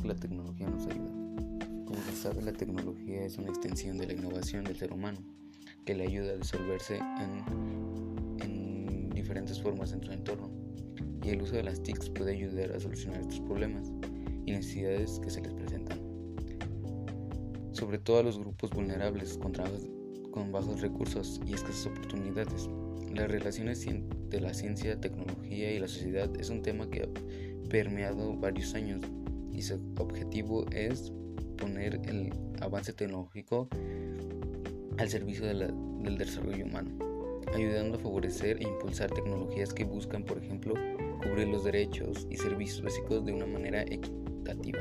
que 0.00 0.08
la 0.08 0.14
tecnología 0.14 0.68
nos 0.68 0.86
ayuda? 0.86 1.10
Como 1.86 2.00
se 2.02 2.12
sabe, 2.12 2.42
la 2.42 2.52
tecnología 2.52 3.24
es 3.24 3.38
una 3.38 3.48
extensión 3.48 3.98
de 3.98 4.06
la 4.06 4.12
innovación 4.12 4.64
del 4.64 4.76
ser 4.76 4.92
humano, 4.92 5.18
que 5.84 5.94
le 5.94 6.04
ayuda 6.04 6.32
a 6.32 6.36
disolverse 6.36 6.98
en, 6.98 8.38
en 8.40 9.10
diferentes 9.10 9.60
formas 9.60 9.92
en 9.92 10.02
su 10.04 10.12
entorno. 10.12 10.50
Y 11.24 11.30
el 11.30 11.42
uso 11.42 11.56
de 11.56 11.64
las 11.64 11.82
TICs 11.82 12.10
puede 12.10 12.32
ayudar 12.32 12.72
a 12.72 12.80
solucionar 12.80 13.20
estos 13.20 13.40
problemas 13.40 13.90
y 14.46 14.52
necesidades 14.52 15.18
que 15.20 15.30
se 15.30 15.40
les 15.40 15.52
presentan. 15.54 15.98
Sobre 17.72 17.98
todo 17.98 18.18
a 18.18 18.22
los 18.22 18.38
grupos 18.38 18.70
vulnerables 18.70 19.38
con, 19.38 19.52
con 20.30 20.52
bajos 20.52 20.80
recursos 20.80 21.40
y 21.46 21.54
escasas 21.54 21.86
oportunidades. 21.86 22.68
Las 23.18 23.28
relaciones 23.32 23.84
de 24.30 24.40
la 24.40 24.54
ciencia, 24.54 25.00
tecnología 25.00 25.72
y 25.72 25.80
la 25.80 25.88
sociedad 25.88 26.30
es 26.38 26.50
un 26.50 26.62
tema 26.62 26.88
que 26.88 27.02
ha 27.02 27.68
permeado 27.68 28.36
varios 28.36 28.74
años 28.74 29.04
y 29.50 29.60
su 29.60 29.74
objetivo 29.98 30.64
es 30.70 31.12
poner 31.56 32.00
el 32.06 32.32
avance 32.60 32.92
tecnológico 32.92 33.68
al 34.98 35.08
servicio 35.08 35.46
del 35.46 36.16
desarrollo 36.16 36.64
humano, 36.64 36.96
ayudando 37.52 37.98
a 37.98 38.00
favorecer 38.00 38.58
e 38.60 38.68
impulsar 38.68 39.10
tecnologías 39.10 39.74
que 39.74 39.82
buscan, 39.82 40.22
por 40.24 40.38
ejemplo, 40.38 40.74
cubrir 41.20 41.48
los 41.48 41.64
derechos 41.64 42.24
y 42.30 42.36
servicios 42.36 42.82
básicos 42.82 43.26
de 43.26 43.32
una 43.32 43.46
manera 43.46 43.82
equitativa. 43.82 44.78